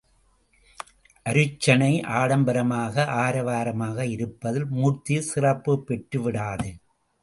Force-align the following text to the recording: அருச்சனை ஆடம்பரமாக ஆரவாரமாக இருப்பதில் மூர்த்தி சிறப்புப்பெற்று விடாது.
அருச்சனை 1.25 1.91
ஆடம்பரமாக 2.21 3.05
ஆரவாரமாக 3.19 4.07
இருப்பதில் 4.09 4.67
மூர்த்தி 4.69 5.17
சிறப்புப்பெற்று 5.31 6.19
விடாது. 6.21 6.69